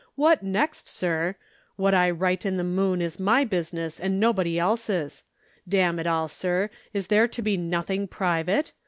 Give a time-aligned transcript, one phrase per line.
[0.15, 1.35] What next, sir?
[1.75, 5.23] What I write in the Moon is my business and nobody else's.
[5.69, 8.71] Damn it all, sir, is there to be nothing private?